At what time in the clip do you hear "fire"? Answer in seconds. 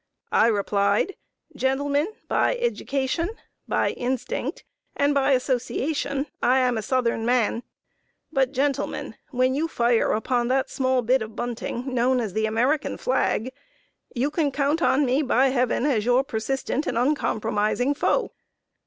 9.67-10.11